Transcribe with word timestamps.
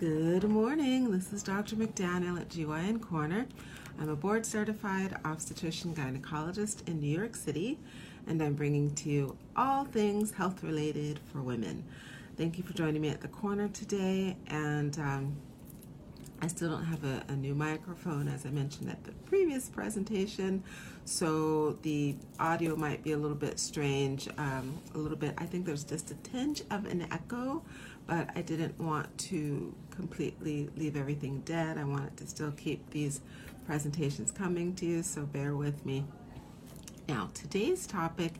Good 0.00 0.44
morning. 0.44 1.10
This 1.10 1.30
is 1.30 1.42
Dr. 1.42 1.76
McDaniel 1.76 2.40
at 2.40 2.48
GYN 2.48 3.02
Corner. 3.02 3.44
I'm 4.00 4.08
a 4.08 4.16
board 4.16 4.46
certified 4.46 5.14
obstetrician 5.26 5.94
gynecologist 5.94 6.88
in 6.88 7.00
New 7.00 7.14
York 7.14 7.36
City, 7.36 7.78
and 8.26 8.40
I'm 8.40 8.54
bringing 8.54 8.94
to 8.94 9.10
you 9.10 9.36
all 9.56 9.84
things 9.84 10.30
health 10.30 10.62
related 10.62 11.20
for 11.30 11.42
women. 11.42 11.84
Thank 12.38 12.56
you 12.56 12.64
for 12.64 12.72
joining 12.72 13.02
me 13.02 13.10
at 13.10 13.20
the 13.20 13.28
corner 13.28 13.68
today. 13.68 14.38
And 14.46 14.98
um, 14.98 15.36
I 16.42 16.46
still 16.46 16.70
don't 16.70 16.84
have 16.84 17.04
a, 17.04 17.22
a, 17.28 17.36
new 17.36 17.54
microphone, 17.54 18.26
as 18.26 18.46
I 18.46 18.50
mentioned 18.50 18.88
at 18.88 19.04
the 19.04 19.12
previous 19.26 19.68
presentation, 19.68 20.64
so 21.04 21.72
the 21.82 22.16
audio 22.38 22.74
might 22.74 23.02
be 23.02 23.12
a 23.12 23.18
little 23.18 23.36
bit 23.36 23.58
strange, 23.58 24.28
um, 24.38 24.78
a 24.94 24.98
little 24.98 25.18
bit. 25.18 25.34
I 25.36 25.44
think 25.44 25.66
there's 25.66 25.84
just 25.84 26.10
a 26.10 26.14
tinge 26.14 26.62
of 26.70 26.86
an 26.86 27.06
echo, 27.12 27.62
but 28.10 28.28
I 28.34 28.42
didn't 28.42 28.76
want 28.80 29.16
to 29.18 29.72
completely 29.90 30.68
leave 30.76 30.96
everything 30.96 31.42
dead. 31.42 31.78
I 31.78 31.84
wanted 31.84 32.16
to 32.16 32.26
still 32.26 32.50
keep 32.50 32.90
these 32.90 33.20
presentations 33.66 34.32
coming 34.32 34.74
to 34.74 34.84
you, 34.84 35.04
so 35.04 35.26
bear 35.26 35.54
with 35.54 35.86
me. 35.86 36.04
Now, 37.08 37.30
today's 37.34 37.86
topic 37.86 38.34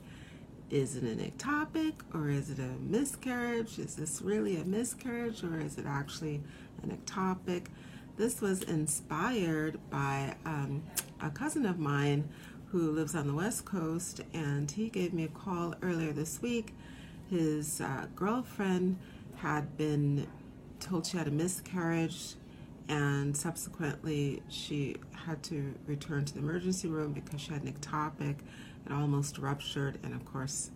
is 0.70 0.96
it 0.96 1.04
an 1.04 1.18
ectopic 1.18 1.92
or 2.12 2.30
is 2.30 2.50
it 2.50 2.58
a 2.58 2.80
miscarriage? 2.80 3.78
Is 3.78 3.94
this 3.94 4.20
really 4.22 4.56
a 4.56 4.64
miscarriage 4.64 5.44
or 5.44 5.60
is 5.60 5.78
it 5.78 5.86
actually 5.86 6.40
an 6.82 6.90
ectopic? 6.90 7.66
This 8.16 8.40
was 8.40 8.64
inspired 8.64 9.78
by 9.88 10.34
um, 10.44 10.82
a 11.22 11.30
cousin 11.30 11.64
of 11.64 11.78
mine 11.78 12.28
who 12.72 12.90
lives 12.90 13.14
on 13.14 13.28
the 13.28 13.34
West 13.34 13.64
Coast, 13.66 14.20
and 14.34 14.68
he 14.68 14.88
gave 14.88 15.12
me 15.12 15.24
a 15.24 15.28
call 15.28 15.76
earlier 15.80 16.12
this 16.12 16.42
week. 16.42 16.74
His 17.30 17.80
uh, 17.80 18.06
girlfriend 18.16 18.98
had 19.42 19.76
been 19.76 20.26
told 20.80 21.06
she 21.06 21.16
had 21.16 21.28
a 21.28 21.30
miscarriage, 21.30 22.34
and 22.88 23.36
subsequently 23.36 24.42
she 24.48 24.96
had 25.12 25.42
to 25.44 25.74
return 25.86 26.24
to 26.24 26.34
the 26.34 26.40
emergency 26.40 26.88
room 26.88 27.12
because 27.12 27.40
she 27.40 27.52
had 27.52 27.62
an 27.62 27.72
ectopic. 27.72 28.36
It 28.86 28.92
almost 28.92 29.38
ruptured, 29.38 29.98
and 30.02 30.14
of 30.14 30.24
course, 30.24 30.70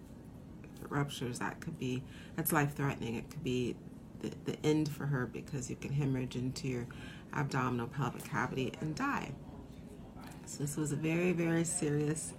if 0.77 0.85
it 0.85 0.91
ruptures, 0.91 1.39
that 1.39 1.61
could 1.61 1.79
be 1.79 2.03
that's 2.37 2.53
life 2.53 2.75
threatening. 2.75 3.17
It 3.17 3.31
could 3.31 3.45
be 3.45 3.77
the, 4.21 4.31
the 4.45 4.57
end 4.65 4.89
for 4.89 5.07
her 5.07 5.27
because 5.27 5.69
you 5.69 5.77
can 5.77 5.93
hemorrhage 5.93 6.37
into 6.37 6.69
your 6.69 6.87
abdominal 7.33 7.89
pelvic 7.89 8.25
cavity 8.25 8.73
and 8.81 8.95
die. 8.95 9.33
So 10.47 10.63
this 10.63 10.77
was 10.77 10.93
a 10.93 10.97
very, 10.97 11.33
very 11.33 11.65
serious 11.65 12.35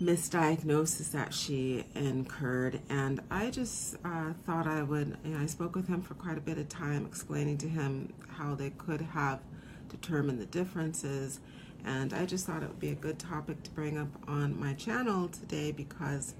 misdiagnosis 0.00 1.10
that 1.12 1.32
she 1.32 1.84
incurred. 1.94 2.80
And 2.88 3.20
I 3.30 3.50
just 3.50 3.96
uh, 4.04 4.32
thought 4.44 4.66
I 4.66 4.82
would, 4.82 5.16
you 5.24 5.32
know, 5.32 5.42
I 5.42 5.46
spoke 5.46 5.74
with 5.74 5.88
him 5.88 6.02
for 6.02 6.14
quite 6.14 6.36
a 6.36 6.40
bit 6.40 6.58
of 6.58 6.68
time, 6.68 7.06
explaining 7.06 7.58
to 7.58 7.68
him 7.68 8.12
how 8.28 8.54
they 8.54 8.70
could 8.70 9.00
have 9.00 9.40
determined 9.88 10.40
the 10.40 10.46
differences. 10.46 11.40
And 11.84 12.12
I 12.12 12.26
just 12.26 12.46
thought 12.46 12.62
it 12.62 12.68
would 12.68 12.80
be 12.80 12.90
a 12.90 12.96
good 12.96 13.18
topic 13.18 13.62
to 13.62 13.70
bring 13.70 13.96
up 13.96 14.08
on 14.28 14.58
my 14.58 14.74
channel 14.74 15.28
today 15.28 15.72
because 15.72 16.34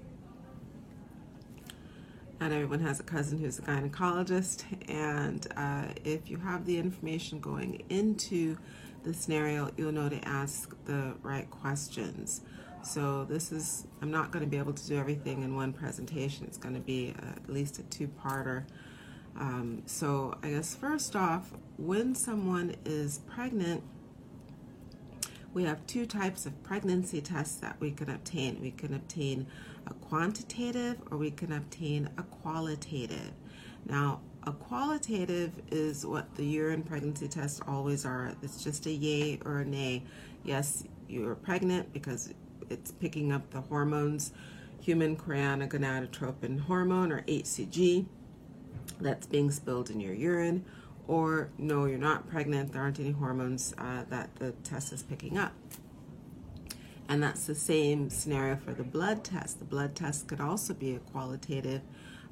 not 2.39 2.51
everyone 2.51 2.81
has 2.81 2.99
a 2.99 3.03
cousin 3.03 3.39
who's 3.39 3.57
a 3.57 3.63
gynecologist. 3.63 4.65
And 4.89 5.47
uh, 5.55 5.93
if 6.03 6.29
you 6.29 6.37
have 6.37 6.65
the 6.65 6.77
information 6.77 7.39
going 7.39 7.83
into 7.89 8.57
the 9.03 9.13
scenario, 9.13 9.71
you'll 9.77 9.91
know 9.91 10.09
to 10.09 10.27
ask 10.27 10.75
the 10.85 11.13
right 11.23 11.49
questions. 11.49 12.41
So 12.83 13.25
this 13.25 13.51
is, 13.51 13.85
I'm 14.01 14.11
not 14.11 14.31
going 14.31 14.43
to 14.43 14.49
be 14.49 14.57
able 14.57 14.73
to 14.73 14.87
do 14.87 14.97
everything 14.97 15.43
in 15.43 15.55
one 15.55 15.73
presentation. 15.73 16.45
It's 16.45 16.57
going 16.57 16.75
to 16.75 16.81
be 16.81 17.13
at 17.17 17.49
least 17.49 17.79
a 17.79 17.83
two-parter. 17.83 18.65
Um, 19.39 19.83
so 19.85 20.37
I 20.41 20.51
guess 20.51 20.73
first 20.73 21.15
off, 21.15 21.51
when 21.77 22.15
someone 22.15 22.75
is 22.85 23.19
pregnant, 23.27 23.83
we 25.53 25.63
have 25.63 25.85
two 25.87 26.05
types 26.05 26.45
of 26.45 26.63
pregnancy 26.63 27.21
tests 27.21 27.57
that 27.57 27.77
we 27.79 27.91
can 27.91 28.09
obtain. 28.09 28.59
We 28.61 28.71
can 28.71 28.93
obtain 28.93 29.47
a 29.85 29.93
quantitative 29.93 30.97
or 31.11 31.17
we 31.17 31.31
can 31.31 31.51
obtain 31.51 32.09
a 32.17 32.23
qualitative. 32.23 33.31
Now, 33.85 34.21
a 34.43 34.51
qualitative 34.51 35.51
is 35.71 36.05
what 36.05 36.33
the 36.35 36.45
urine 36.45 36.83
pregnancy 36.83 37.27
tests 37.27 37.59
always 37.67 38.05
are. 38.05 38.33
It's 38.41 38.63
just 38.63 38.85
a 38.85 38.91
yay 38.91 39.39
or 39.45 39.59
a 39.59 39.65
nay. 39.65 40.03
Yes, 40.43 40.83
you're 41.07 41.35
pregnant 41.35 41.91
because 41.91 42.33
it's 42.69 42.91
picking 42.91 43.31
up 43.31 43.51
the 43.51 43.61
hormones, 43.61 44.31
human 44.81 45.15
chorionic 45.15 45.69
gonadotropin 45.69 46.61
hormone 46.61 47.11
or 47.11 47.21
HCG 47.23 48.05
that's 49.01 49.27
being 49.27 49.51
spilled 49.51 49.89
in 49.89 49.99
your 49.99 50.13
urine 50.13 50.65
or 51.07 51.49
no, 51.57 51.85
you're 51.85 51.97
not 51.97 52.29
pregnant, 52.29 52.73
there 52.73 52.81
aren't 52.81 52.99
any 52.99 53.11
hormones 53.11 53.73
uh, 53.77 54.03
that 54.09 54.35
the 54.35 54.51
test 54.63 54.91
is 54.91 55.03
picking 55.03 55.37
up. 55.37 55.53
And 57.09 57.23
that's 57.23 57.45
the 57.45 57.55
same 57.55 58.09
scenario 58.09 58.57
for 58.57 58.73
the 58.73 58.83
blood 58.83 59.23
test. 59.23 59.59
The 59.59 59.65
blood 59.65 59.95
test 59.95 60.27
could 60.27 60.41
also 60.41 60.73
be 60.73 60.95
a 60.95 60.99
qualitative. 60.99 61.81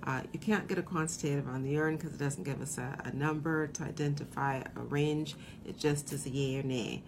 Uh, 0.04 0.22
you 0.34 0.40
can't 0.40 0.68
get 0.68 0.78
a 0.78 0.82
quantitative 0.84 1.48
on 1.48 1.64
the 1.64 1.72
urine 1.72 1.96
because 1.96 2.14
it 2.14 2.20
doesn't 2.20 2.44
give 2.44 2.62
us 2.62 2.78
a, 2.78 3.02
a, 3.06 3.16
number 3.16 3.68
to 3.68 3.84
identify 3.84 4.62
a 4.76 4.82
range. 4.82 5.36
It 5.66 5.80
just 5.80 6.12
is 6.12 6.26
a 6.26 6.30
yay 6.30 6.60
or 6.60 6.64
nay. 6.64 7.02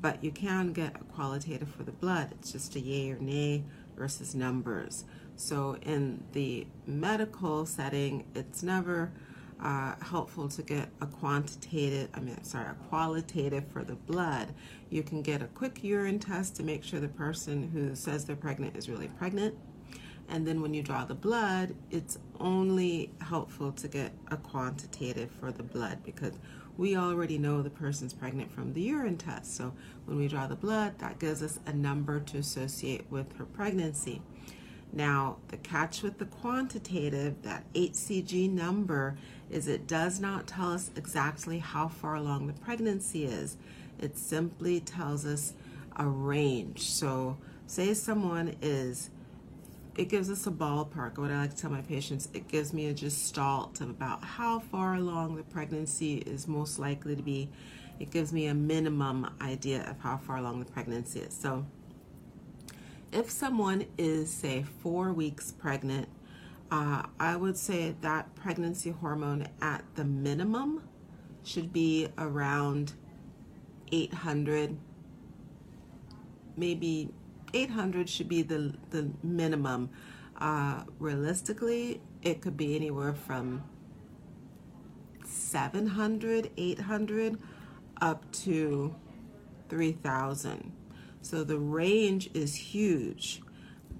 But 0.00 0.24
you 0.24 0.30
can 0.30 0.72
get 0.72 0.96
a 0.96 1.04
qualitative 1.04 1.68
for 1.68 1.82
the 1.82 1.92
blood. 1.92 2.28
It's 2.32 2.52
just 2.52 2.74
a 2.76 2.80
yay 2.80 3.10
or 3.10 3.18
nay 3.18 3.64
versus 3.96 4.34
numbers. 4.34 5.04
So 5.36 5.76
in 5.82 6.24
the 6.32 6.66
medical 6.86 7.66
setting, 7.66 8.24
it's 8.34 8.62
never 8.62 9.12
uh, 9.62 9.94
helpful 10.00 10.48
to 10.48 10.62
get 10.62 10.88
a 11.00 11.06
quantitative, 11.06 12.08
I 12.14 12.20
mean, 12.20 12.42
sorry, 12.44 12.70
a 12.70 12.74
qualitative 12.88 13.66
for 13.68 13.84
the 13.84 13.94
blood. 13.94 14.54
You 14.88 15.02
can 15.02 15.22
get 15.22 15.42
a 15.42 15.46
quick 15.46 15.84
urine 15.84 16.18
test 16.18 16.56
to 16.56 16.62
make 16.62 16.82
sure 16.82 17.00
the 17.00 17.08
person 17.08 17.68
who 17.70 17.94
says 17.94 18.24
they're 18.24 18.36
pregnant 18.36 18.76
is 18.76 18.88
really 18.88 19.08
pregnant. 19.08 19.54
And 20.28 20.46
then 20.46 20.62
when 20.62 20.72
you 20.72 20.82
draw 20.82 21.04
the 21.04 21.14
blood, 21.14 21.74
it's 21.90 22.18
only 22.38 23.10
helpful 23.20 23.72
to 23.72 23.88
get 23.88 24.12
a 24.30 24.36
quantitative 24.36 25.30
for 25.40 25.50
the 25.50 25.64
blood 25.64 25.98
because 26.04 26.34
we 26.76 26.96
already 26.96 27.38
know 27.38 27.62
the 27.62 27.70
person's 27.70 28.12
pregnant 28.14 28.52
from 28.52 28.72
the 28.72 28.82
urine 28.82 29.16
test. 29.16 29.56
So 29.56 29.72
when 30.06 30.16
we 30.16 30.28
draw 30.28 30.46
the 30.46 30.56
blood, 30.56 30.98
that 30.98 31.18
gives 31.18 31.42
us 31.42 31.60
a 31.66 31.72
number 31.72 32.20
to 32.20 32.38
associate 32.38 33.06
with 33.10 33.36
her 33.36 33.44
pregnancy. 33.44 34.22
Now, 34.92 35.36
the 35.48 35.56
catch 35.56 36.02
with 36.02 36.18
the 36.18 36.24
quantitative, 36.24 37.42
that 37.42 37.72
HCG 37.74 38.50
number, 38.50 39.16
is 39.48 39.68
it 39.68 39.86
does 39.86 40.20
not 40.20 40.46
tell 40.46 40.72
us 40.72 40.90
exactly 40.96 41.58
how 41.58 41.88
far 41.88 42.16
along 42.16 42.46
the 42.48 42.52
pregnancy 42.54 43.24
is. 43.24 43.56
It 43.98 44.18
simply 44.18 44.80
tells 44.80 45.24
us 45.24 45.54
a 45.96 46.06
range. 46.06 46.90
So, 46.90 47.36
say 47.66 47.94
someone 47.94 48.56
is, 48.60 49.10
it 50.00 50.08
gives 50.08 50.30
us 50.30 50.46
a 50.46 50.50
ballpark. 50.50 51.18
What 51.18 51.30
I 51.30 51.36
like 51.36 51.50
to 51.50 51.56
tell 51.56 51.70
my 51.70 51.82
patients, 51.82 52.30
it 52.32 52.48
gives 52.48 52.72
me 52.72 52.86
a 52.86 52.94
gestalt 52.94 53.82
of 53.82 53.90
about 53.90 54.24
how 54.24 54.58
far 54.58 54.94
along 54.94 55.36
the 55.36 55.42
pregnancy 55.42 56.16
is 56.16 56.48
most 56.48 56.78
likely 56.78 57.14
to 57.14 57.22
be. 57.22 57.50
It 57.98 58.10
gives 58.10 58.32
me 58.32 58.46
a 58.46 58.54
minimum 58.54 59.30
idea 59.42 59.82
of 59.90 60.00
how 60.00 60.16
far 60.16 60.38
along 60.38 60.60
the 60.60 60.72
pregnancy 60.72 61.20
is. 61.20 61.34
So, 61.34 61.66
if 63.12 63.28
someone 63.28 63.84
is, 63.98 64.30
say, 64.30 64.64
four 64.82 65.12
weeks 65.12 65.52
pregnant, 65.52 66.08
uh, 66.70 67.02
I 67.18 67.36
would 67.36 67.58
say 67.58 67.94
that 68.00 68.34
pregnancy 68.34 68.92
hormone 68.92 69.48
at 69.60 69.84
the 69.96 70.04
minimum 70.04 70.82
should 71.44 71.74
be 71.74 72.08
around 72.16 72.94
800, 73.92 74.78
maybe 76.56 77.10
800 77.52 78.08
should 78.08 78.28
be 78.28 78.42
the, 78.42 78.74
the 78.90 79.10
minimum. 79.22 79.90
Uh, 80.36 80.84
realistically, 80.98 82.00
it 82.22 82.40
could 82.40 82.56
be 82.56 82.76
anywhere 82.76 83.12
from 83.12 83.62
700, 85.24 86.50
800 86.56 87.38
up 88.00 88.30
to 88.32 88.94
3,000. 89.68 90.72
So 91.22 91.44
the 91.44 91.58
range 91.58 92.30
is 92.34 92.54
huge, 92.54 93.42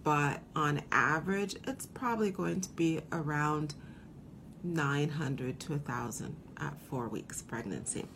but 0.03 0.41
on 0.57 0.83
average, 0.91 1.57
it's 1.67 1.87
probably 1.87 2.31
going 2.31 2.61
to 2.63 2.71
be 2.71 3.01
around 3.13 3.75
900 4.63 5.61
to 5.61 5.73
1,000 5.73 6.37
at 6.59 6.81
four 6.81 7.09
weeks 7.09 7.43
pregnancy. 7.43 8.07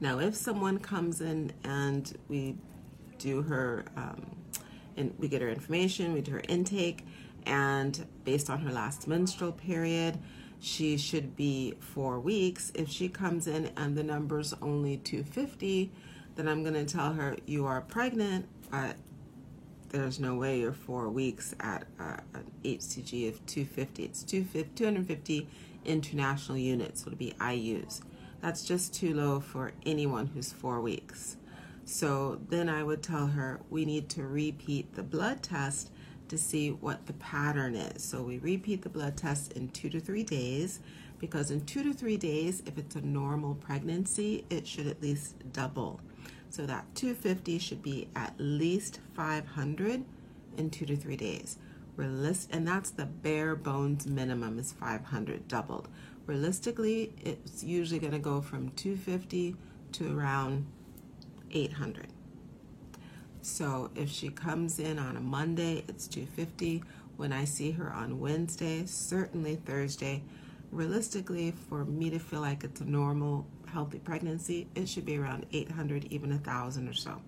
Now, 0.00 0.18
if 0.18 0.34
someone 0.34 0.78
comes 0.78 1.20
in 1.20 1.52
and 1.64 2.16
we 2.28 2.56
do 3.24 3.42
her, 3.42 3.86
um, 3.96 4.36
and 4.96 5.14
we 5.18 5.28
get 5.28 5.40
her 5.40 5.48
information, 5.48 6.12
we 6.12 6.20
do 6.20 6.32
her 6.32 6.42
intake, 6.48 7.06
and 7.46 8.06
based 8.24 8.50
on 8.50 8.60
her 8.60 8.70
last 8.70 9.08
menstrual 9.08 9.52
period, 9.52 10.18
she 10.60 10.96
should 10.96 11.34
be 11.34 11.74
four 11.80 12.20
weeks. 12.20 12.70
If 12.74 12.88
she 12.90 13.08
comes 13.08 13.46
in 13.46 13.70
and 13.76 13.96
the 13.96 14.02
number's 14.02 14.54
only 14.60 14.98
250, 14.98 15.90
then 16.36 16.48
I'm 16.48 16.62
going 16.62 16.74
to 16.74 16.84
tell 16.84 17.12
her 17.14 17.36
you 17.46 17.66
are 17.66 17.80
pregnant, 17.80 18.46
but 18.70 18.96
there's 19.88 20.20
no 20.20 20.34
way 20.34 20.60
you're 20.60 20.72
four 20.72 21.08
weeks 21.08 21.54
at 21.60 21.86
uh, 21.98 22.16
an 22.34 22.50
HCG 22.64 23.28
of 23.28 23.46
250. 23.46 24.04
It's 24.04 24.22
250, 24.22 24.70
250 24.74 25.48
international 25.84 26.58
units, 26.58 27.02
so 27.02 27.08
it'll 27.08 27.18
be 27.18 27.34
IUs. 27.40 28.02
That's 28.40 28.64
just 28.64 28.92
too 28.92 29.14
low 29.14 29.40
for 29.40 29.72
anyone 29.86 30.26
who's 30.26 30.52
four 30.52 30.80
weeks. 30.80 31.36
So 31.84 32.40
then 32.48 32.68
I 32.68 32.82
would 32.82 33.02
tell 33.02 33.26
her 33.26 33.60
we 33.70 33.84
need 33.84 34.08
to 34.10 34.24
repeat 34.24 34.94
the 34.94 35.02
blood 35.02 35.42
test 35.42 35.90
to 36.28 36.38
see 36.38 36.70
what 36.70 37.06
the 37.06 37.12
pattern 37.14 37.74
is. 37.74 38.02
So 38.02 38.22
we 38.22 38.38
repeat 38.38 38.82
the 38.82 38.88
blood 38.88 39.16
test 39.16 39.52
in 39.52 39.68
two 39.68 39.90
to 39.90 40.00
three 40.00 40.22
days 40.22 40.80
because 41.18 41.50
in 41.50 41.64
two 41.64 41.82
to 41.82 41.92
three 41.92 42.16
days, 42.16 42.62
if 42.66 42.78
it's 42.78 42.96
a 42.96 43.00
normal 43.00 43.54
pregnancy, 43.54 44.44
it 44.50 44.66
should 44.66 44.86
at 44.86 45.02
least 45.02 45.36
double. 45.52 46.00
So 46.50 46.66
that 46.66 46.86
250 46.94 47.58
should 47.58 47.82
be 47.82 48.08
at 48.14 48.34
least 48.38 49.00
500 49.14 50.04
in 50.56 50.70
two 50.70 50.86
to 50.86 50.96
three 50.96 51.16
days. 51.16 51.58
Realist, 51.96 52.50
and 52.52 52.66
that's 52.66 52.90
the 52.90 53.06
bare 53.06 53.54
bones 53.54 54.06
minimum 54.06 54.58
is 54.58 54.72
500 54.72 55.46
doubled. 55.46 55.88
Realistically, 56.26 57.12
it's 57.20 57.62
usually 57.62 58.00
going 58.00 58.12
to 58.12 58.18
go 58.18 58.40
from 58.40 58.70
250 58.70 59.54
to 59.92 60.18
around 60.18 60.66
800. 61.54 62.08
So 63.42 63.90
if 63.94 64.10
she 64.10 64.30
comes 64.30 64.78
in 64.78 64.98
on 64.98 65.16
a 65.16 65.20
Monday, 65.20 65.84
it's 65.88 66.08
250. 66.08 66.82
When 67.16 67.32
I 67.32 67.44
see 67.44 67.70
her 67.72 67.92
on 67.92 68.18
Wednesday, 68.18 68.86
certainly 68.86 69.56
Thursday, 69.56 70.22
realistically, 70.72 71.52
for 71.68 71.84
me 71.84 72.10
to 72.10 72.18
feel 72.18 72.40
like 72.40 72.64
it's 72.64 72.80
a 72.80 72.84
normal, 72.84 73.46
healthy 73.66 73.98
pregnancy, 73.98 74.66
it 74.74 74.88
should 74.88 75.04
be 75.04 75.16
around 75.16 75.46
800, 75.52 76.06
even 76.10 76.32
a 76.32 76.36
1,000 76.36 76.88
or 76.88 76.92
so. 76.92 77.22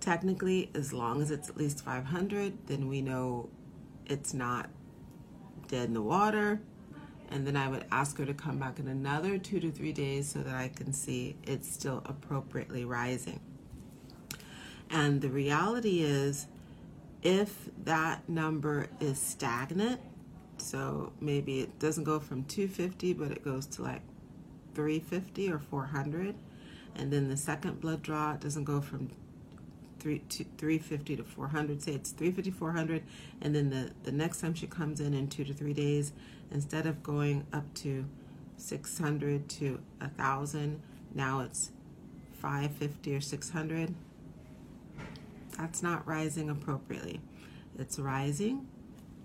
Technically, 0.00 0.70
as 0.74 0.92
long 0.92 1.20
as 1.20 1.30
it's 1.30 1.50
at 1.50 1.56
least 1.56 1.84
500, 1.84 2.66
then 2.66 2.88
we 2.88 3.02
know 3.02 3.50
it's 4.06 4.32
not 4.32 4.70
dead 5.68 5.88
in 5.88 5.94
the 5.94 6.02
water. 6.02 6.60
And 7.30 7.46
then 7.46 7.56
I 7.56 7.68
would 7.68 7.84
ask 7.92 8.18
her 8.18 8.26
to 8.26 8.34
come 8.34 8.58
back 8.58 8.78
in 8.78 8.88
another 8.88 9.38
two 9.38 9.60
to 9.60 9.70
three 9.70 9.92
days 9.92 10.28
so 10.28 10.40
that 10.40 10.54
I 10.54 10.68
can 10.68 10.92
see 10.92 11.36
it's 11.44 11.70
still 11.70 12.02
appropriately 12.04 12.84
rising. 12.84 13.40
And 14.90 15.20
the 15.20 15.28
reality 15.28 16.00
is, 16.00 16.48
if 17.22 17.68
that 17.84 18.28
number 18.28 18.88
is 18.98 19.18
stagnant, 19.18 20.00
so 20.58 21.12
maybe 21.20 21.60
it 21.60 21.78
doesn't 21.78 22.04
go 22.04 22.18
from 22.18 22.44
250, 22.44 23.12
but 23.14 23.30
it 23.30 23.44
goes 23.44 23.66
to 23.66 23.82
like 23.82 24.02
350 24.74 25.52
or 25.52 25.58
400, 25.58 26.34
and 26.96 27.12
then 27.12 27.28
the 27.28 27.36
second 27.36 27.80
blood 27.80 28.02
draw 28.02 28.34
doesn't 28.36 28.64
go 28.64 28.80
from 28.80 29.10
three, 30.00 30.20
to 30.30 30.44
350 30.58 31.16
to 31.16 31.24
400, 31.24 31.82
say 31.82 31.92
it's 31.92 32.10
350, 32.10 32.50
400, 32.50 33.02
and 33.42 33.54
then 33.54 33.70
the, 33.70 33.90
the 34.02 34.12
next 34.12 34.40
time 34.40 34.54
she 34.54 34.66
comes 34.66 35.00
in 35.00 35.14
in 35.14 35.28
two 35.28 35.44
to 35.44 35.54
three 35.54 35.74
days, 35.74 36.12
instead 36.50 36.86
of 36.86 37.02
going 37.02 37.46
up 37.52 37.72
to 37.74 38.04
600 38.56 39.48
to 39.48 39.80
a 40.00 40.04
1,000, 40.04 40.80
now 41.14 41.40
it's 41.40 41.70
550 42.40 43.16
or 43.16 43.20
600 43.20 43.94
that's 45.60 45.82
not 45.82 46.06
rising 46.06 46.48
appropriately. 46.48 47.20
It's 47.78 47.98
rising, 47.98 48.66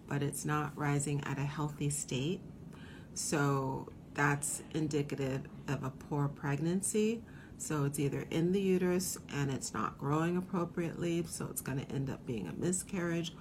but 0.07 0.21
it's 0.21 0.43
not 0.43 0.77
rising 0.77 1.23
at 1.23 1.37
a 1.37 1.45
healthy 1.45 1.89
state. 1.89 2.41
So 3.13 3.87
that's 4.13 4.61
indicative 4.73 5.43
of 5.69 5.83
a 5.83 5.89
poor 5.91 6.27
pregnancy. 6.27 7.21
So 7.57 7.85
it's 7.85 7.99
either 7.99 8.25
in 8.29 8.51
the 8.51 8.61
uterus 8.61 9.17
and 9.33 9.49
it's 9.49 9.73
not 9.73 9.97
growing 9.97 10.37
appropriately, 10.37 11.23
so 11.27 11.47
it's 11.49 11.61
going 11.61 11.83
to 11.83 11.91
end 11.91 12.09
up 12.09 12.25
being 12.25 12.47
a 12.47 12.53
miscarriage, 12.53 13.33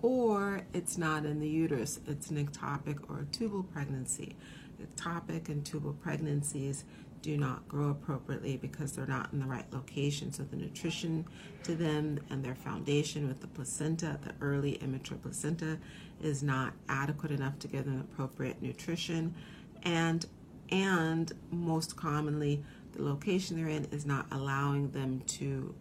or 0.00 0.62
it's 0.72 0.96
not 0.96 1.24
in 1.24 1.40
the 1.40 1.48
uterus, 1.48 2.00
it's 2.06 2.30
an 2.30 2.44
ectopic 2.44 2.98
or 3.08 3.20
a 3.20 3.24
tubal 3.26 3.62
pregnancy. 3.62 4.36
Ectopic 4.80 5.48
and 5.48 5.64
tubal 5.64 5.92
pregnancies 5.92 6.84
do 7.20 7.36
not 7.36 7.66
grow 7.68 7.90
appropriately 7.90 8.56
because 8.56 8.92
they're 8.92 9.06
not 9.06 9.32
in 9.32 9.40
the 9.40 9.46
right 9.46 9.66
location. 9.72 10.32
So 10.32 10.44
the 10.44 10.56
nutrition 10.56 11.26
to 11.64 11.74
them 11.74 12.20
and 12.30 12.44
their 12.44 12.54
foundation 12.54 13.26
with 13.26 13.40
the 13.40 13.48
placenta, 13.48 14.18
the 14.22 14.32
early 14.40 14.74
immature 14.74 15.18
placenta, 15.18 15.78
is 16.22 16.42
not 16.42 16.74
adequate 16.88 17.32
enough 17.32 17.58
to 17.60 17.68
give 17.68 17.84
them 17.84 18.00
appropriate 18.00 18.62
nutrition. 18.62 19.34
And 19.82 20.24
and 20.70 21.32
most 21.50 21.96
commonly 21.96 22.62
the 22.98 23.04
location 23.04 23.56
they're 23.56 23.68
in 23.68 23.86
is 23.86 24.04
not 24.04 24.26
allowing 24.32 24.90
them 24.90 25.20
to 25.26 25.74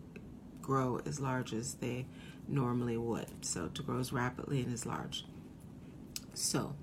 grow 0.62 1.02
as 1.06 1.20
large 1.20 1.54
as 1.54 1.74
they 1.76 2.06
normally 2.48 2.98
would. 2.98 3.28
So 3.42 3.68
to 3.68 3.82
grow 3.82 4.00
as 4.00 4.14
rapidly 4.14 4.62
and 4.62 4.74
as 4.74 4.86
large. 4.86 5.26
So 6.34 6.76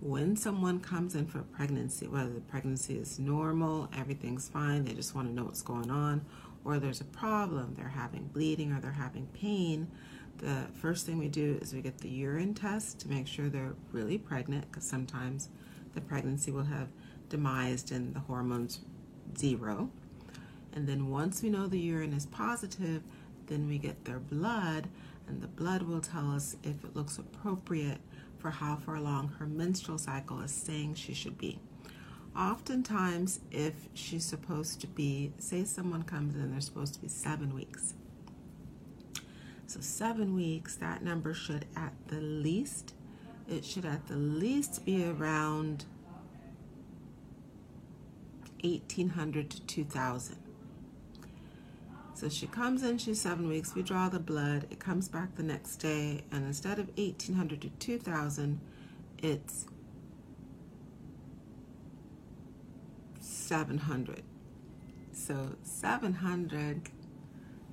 when 0.00 0.36
someone 0.36 0.80
comes 0.80 1.14
in 1.14 1.26
for 1.26 1.40
pregnancy, 1.40 2.06
whether 2.06 2.30
the 2.30 2.40
pregnancy 2.40 2.96
is 2.96 3.18
normal, 3.18 3.90
everything's 3.96 4.48
fine, 4.48 4.84
they 4.84 4.92
just 4.94 5.14
want 5.14 5.28
to 5.28 5.34
know 5.34 5.44
what's 5.44 5.62
going 5.62 5.90
on, 5.90 6.24
or 6.64 6.78
there's 6.78 7.00
a 7.00 7.04
problem, 7.06 7.74
they're 7.76 7.88
having 7.88 8.28
bleeding 8.28 8.72
or 8.72 8.80
they're 8.80 8.92
having 8.92 9.26
pain, 9.34 9.90
the 10.38 10.66
first 10.74 11.06
thing 11.06 11.18
we 11.18 11.28
do 11.28 11.58
is 11.62 11.72
we 11.72 11.80
get 11.80 11.98
the 11.98 12.08
urine 12.08 12.54
test 12.54 13.00
to 13.00 13.08
make 13.08 13.26
sure 13.26 13.48
they're 13.48 13.74
really 13.92 14.18
pregnant 14.18 14.70
because 14.70 14.86
sometimes 14.86 15.48
the 15.94 16.00
pregnancy 16.00 16.50
will 16.50 16.64
have 16.64 16.88
demised 17.28 17.92
and 17.92 18.14
the 18.14 18.20
hormones 18.20 18.80
zero. 19.38 19.90
And 20.72 20.88
then 20.88 21.10
once 21.10 21.42
we 21.42 21.50
know 21.50 21.66
the 21.66 21.78
urine 21.78 22.12
is 22.12 22.26
positive, 22.26 23.02
then 23.46 23.68
we 23.68 23.78
get 23.78 24.04
their 24.04 24.18
blood, 24.18 24.88
and 25.28 25.40
the 25.40 25.46
blood 25.46 25.82
will 25.82 26.00
tell 26.00 26.30
us 26.30 26.56
if 26.62 26.84
it 26.84 26.96
looks 26.96 27.18
appropriate 27.18 28.00
for 28.38 28.50
how 28.50 28.76
far 28.76 28.96
along 28.96 29.28
her 29.38 29.46
menstrual 29.46 29.98
cycle 29.98 30.40
is 30.40 30.50
saying 30.50 30.94
she 30.94 31.14
should 31.14 31.38
be. 31.38 31.58
Oftentimes, 32.36 33.40
if 33.52 33.74
she's 33.94 34.24
supposed 34.24 34.80
to 34.80 34.86
be, 34.88 35.32
say 35.38 35.64
someone 35.64 36.02
comes 36.02 36.34
in, 36.34 36.50
they're 36.50 36.60
supposed 36.60 36.94
to 36.94 37.00
be 37.00 37.08
seven 37.08 37.54
weeks. 37.54 37.94
So, 39.66 39.80
seven 39.80 40.34
weeks, 40.34 40.74
that 40.76 41.02
number 41.02 41.32
should 41.32 41.64
at 41.76 41.92
the 42.08 42.20
least, 42.20 42.94
it 43.48 43.64
should 43.64 43.84
at 43.84 44.08
the 44.08 44.16
least 44.16 44.84
be 44.84 45.08
around 45.08 45.84
1800 48.64 49.50
to 49.50 49.60
2000. 49.62 50.36
So 52.14 52.28
she 52.28 52.46
comes 52.46 52.82
in, 52.82 52.98
she's 52.98 53.20
seven 53.20 53.48
weeks, 53.48 53.74
we 53.74 53.82
draw 53.82 54.08
the 54.08 54.20
blood, 54.20 54.66
it 54.70 54.78
comes 54.78 55.08
back 55.08 55.34
the 55.34 55.42
next 55.42 55.76
day, 55.76 56.22
and 56.30 56.46
instead 56.46 56.78
of 56.78 56.86
1800 56.96 57.60
to 57.62 57.68
2000, 57.70 58.60
it's 59.18 59.66
700. 63.20 64.22
So 65.12 65.56
700, 65.62 66.88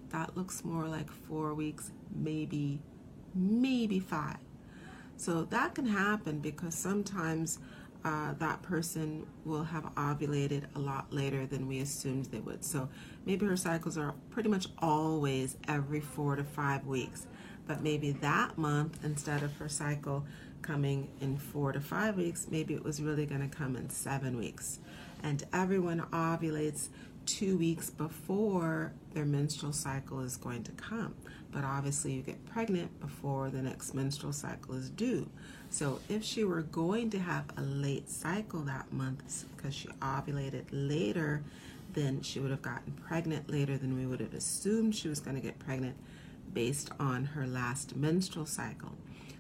that 0.10 0.36
looks 0.36 0.66
more 0.66 0.88
like 0.88 1.10
four 1.12 1.54
weeks, 1.54 1.92
maybe, 2.14 2.80
maybe 3.34 4.00
five. 4.00 4.38
So 5.18 5.44
that 5.46 5.76
can 5.76 5.86
happen 5.86 6.40
because 6.40 6.74
sometimes 6.74 7.60
uh, 8.04 8.34
that 8.40 8.62
person 8.64 9.26
will 9.46 9.64
have 9.64 9.84
ovulated 9.96 10.64
a 10.76 10.80
lot 10.80 11.12
later 11.14 11.46
than 11.46 11.68
we 11.68 11.80
assumed 11.80 12.26
they 12.26 12.40
would. 12.40 12.64
So 12.64 12.90
maybe 13.26 13.46
her 13.46 13.58
cycles 13.58 13.98
are 13.98 14.14
pretty 14.30 14.50
much 14.50 14.68
always 14.80 15.58
every 15.68 16.00
four 16.00 16.36
to 16.36 16.44
five 16.44 16.86
weeks. 16.86 17.28
But 17.68 17.82
maybe 17.84 18.12
that 18.14 18.58
month, 18.58 19.00
instead 19.04 19.44
of 19.44 19.54
her 19.58 19.70
cycle 19.70 20.26
coming 20.62 21.10
in 21.22 21.38
four 21.38 21.72
to 21.72 21.80
five 21.80 22.18
weeks, 22.18 22.48
maybe 22.50 22.74
it 22.74 22.84
was 22.84 23.02
really 23.02 23.26
going 23.26 23.48
to 23.48 23.56
come 23.56 23.76
in 23.76 23.90
seven 23.90 24.38
weeks. 24.38 24.80
And 25.24 25.44
everyone 25.54 26.02
ovulates 26.12 26.90
two 27.26 27.58
weeks 27.58 27.90
before 27.90 28.94
their 29.14 29.26
menstrual 29.26 29.74
cycle 29.74 30.22
is 30.22 30.38
going 30.38 30.64
to 30.64 30.72
come. 30.72 31.16
But 31.52 31.64
obviously, 31.64 32.14
you 32.14 32.22
get 32.22 32.46
pregnant 32.46 33.00
before 33.00 33.50
the 33.50 33.62
next 33.62 33.94
menstrual 33.94 34.34
cycle 34.34 34.76
is 34.76 34.90
due. 34.90 35.30
So 35.70 36.00
if 36.10 36.24
she 36.24 36.44
were 36.44 36.62
going 36.62 37.10
to 37.12 37.20
have 37.20 37.46
a 37.58 37.62
late 37.62 38.10
cycle 38.10 38.62
that 38.62 38.92
month 38.92 39.46
because 39.56 39.76
she 39.76 39.88
ovulated 40.02 40.66
later, 40.72 41.44
then 41.94 42.22
she 42.22 42.40
would 42.40 42.52
have 42.52 42.62
gotten 42.62 42.94
pregnant 42.94 43.50
later 43.50 43.78
than 43.78 43.98
we 43.98 44.06
would 44.06 44.20
have 44.20 44.34
assumed 44.34 44.96
she 44.96 45.10
was 45.10 45.20
going 45.20 45.36
to 45.36 45.42
get 45.42 45.60
pregnant 45.60 45.96
based 46.54 46.90
on 47.00 47.26
her 47.26 47.48
last 47.48 47.96
menstrual 47.96 48.46
cycle. 48.46 48.94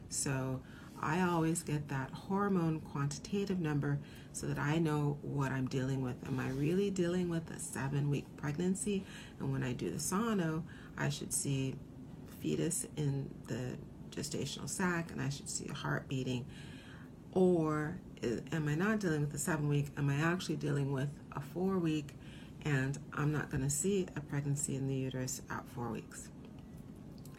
So 0.09 0.61
I 1.01 1.21
always 1.21 1.63
get 1.63 1.87
that 1.89 2.11
hormone 2.11 2.79
quantitative 2.79 3.59
number 3.59 3.99
so 4.33 4.47
that 4.47 4.59
I 4.59 4.77
know 4.77 5.17
what 5.21 5.51
I'm 5.51 5.67
dealing 5.67 6.03
with. 6.03 6.15
Am 6.27 6.39
I 6.39 6.49
really 6.49 6.89
dealing 6.91 7.27
with 7.29 7.49
a 7.51 7.59
seven 7.59 8.09
week 8.09 8.25
pregnancy? 8.37 9.03
And 9.39 9.51
when 9.51 9.63
I 9.63 9.73
do 9.73 9.89
the 9.89 9.99
sono, 9.99 10.63
I 10.97 11.09
should 11.09 11.33
see 11.33 11.75
fetus 12.41 12.85
in 12.97 13.29
the 13.47 13.77
gestational 14.09 14.69
sac 14.69 15.11
and 15.11 15.21
I 15.21 15.29
should 15.29 15.49
see 15.49 15.67
a 15.69 15.73
heart 15.73 16.07
beating? 16.07 16.45
Or 17.33 17.97
uh, 18.23 18.27
am 18.51 18.67
I 18.67 18.75
not 18.75 18.99
dealing 18.99 19.21
with 19.21 19.33
a 19.33 19.37
seven 19.37 19.67
week? 19.67 19.87
Am 19.97 20.09
I 20.09 20.15
actually 20.15 20.57
dealing 20.57 20.91
with 20.91 21.09
a 21.33 21.39
four 21.39 21.77
week? 21.77 22.09
And 22.63 22.97
I'm 23.13 23.31
not 23.31 23.49
going 23.49 23.63
to 23.63 23.69
see 23.69 24.07
a 24.15 24.21
pregnancy 24.21 24.75
in 24.75 24.87
the 24.87 24.93
uterus 24.93 25.41
at 25.49 25.67
four 25.69 25.89
weeks. 25.89 26.29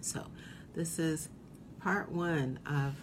So, 0.01 0.27
this 0.75 0.99
is 0.99 1.29
part 1.81 2.11
one 2.11 2.59
of 2.67 2.95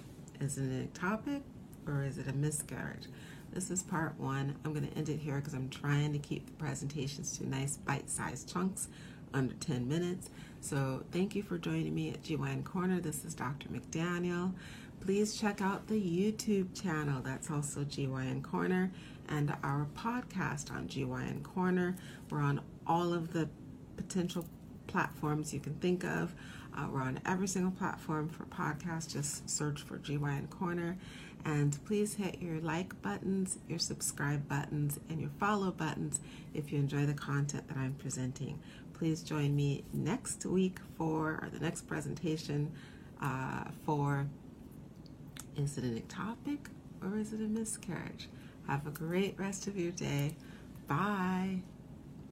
is 0.41 0.58
it 0.58 0.63
an 0.63 0.89
ectopic 0.94 1.41
or 1.86 2.03
is 2.03 2.18
it 2.18 2.27
a 2.27 2.34
miscarriage? 2.34 3.08
This 3.51 3.72
is 3.72 3.84
part 3.84 4.20
one. 4.20 4.56
I'm 4.63 4.74
going 4.74 4.88
to 4.88 4.98
end 4.98 5.10
it 5.10 5.20
here 5.20 5.36
because 5.36 5.53
I'm 5.53 5.70
trying 5.70 6.13
to 6.13 6.20
keep 6.20 6.46
the 6.46 6.53
presentations 6.53 7.38
to 7.38 7.48
nice 7.48 7.77
bite-sized 7.77 8.51
chunks 8.51 8.89
under 9.34 9.54
10 9.56 9.88
minutes. 9.88 10.30
So 10.62 11.04
thank 11.12 11.36
you 11.36 11.44
for 11.44 11.58
joining 11.58 11.96
me 11.96 12.10
at 12.10 12.24
GYN 12.24 12.64
Corner. 12.64 13.00
This 13.00 13.24
is 13.24 13.34
Dr. 13.34 13.70
McDaniel. 13.70 14.54
Please 15.00 15.36
check 15.36 15.62
out 15.62 15.88
the 15.88 16.00
YouTube 16.00 16.80
channel. 16.80 17.22
That's 17.22 17.50
also 17.50 17.86
GYN 17.86 18.44
Corner 18.44 18.92
and 19.30 19.56
our 19.64 19.88
podcast 19.96 20.72
on 20.72 20.88
GYN 20.88 21.44
Corner. 21.44 21.96
We're 22.30 22.42
on 22.42 22.62
all 22.86 23.14
of 23.14 23.32
the 23.32 23.48
potential 23.96 24.46
platforms 24.88 25.54
you 25.54 25.60
can 25.60 25.76
think 25.76 26.04
of. 26.04 26.36
Uh, 26.76 26.88
we're 26.92 27.02
on 27.02 27.20
every 27.26 27.48
single 27.48 27.72
platform 27.72 28.30
for 28.30 28.44
podcasts. 28.46 29.12
Just 29.12 29.50
search 29.50 29.82
for 29.82 29.98
GYN 29.98 30.50
Corner. 30.50 30.98
And 31.46 31.78
please 31.86 32.16
hit 32.16 32.42
your 32.42 32.60
like 32.60 33.02
buttons, 33.02 33.60
your 33.68 33.80
subscribe 33.80 34.48
buttons, 34.50 35.00
and 35.10 35.22
your 35.22 35.30
follow 35.40 35.72
buttons 35.72 36.20
if 36.54 36.72
you 36.72 36.80
enjoy 36.80 37.06
the 37.06 37.14
content 37.14 37.68
that 37.70 37.78
I'm 37.78 37.94
presenting. 37.94 38.60
Please 39.00 39.24
join 39.24 39.56
me 39.56 39.86
next 39.94 40.46
week 40.46 40.77
for 40.98 41.39
or 41.41 41.50
the 41.53 41.60
next 41.60 41.88
presentation 41.88 42.70
uh, 43.22 43.63
for 43.86 44.27
is 45.56 45.77
it 45.77 45.86
an 45.86 45.98
ectopic 45.98 46.68
or 47.01 47.18
is 47.18 47.32
it 47.32 47.39
a 47.39 47.48
miscarriage? 47.48 48.27
Have 48.68 48.86
a 48.86 48.91
great 48.91 49.39
rest 49.39 49.68
of 49.68 49.77
your 49.77 49.94
day. 49.94 50.36
Bye. 50.88 51.62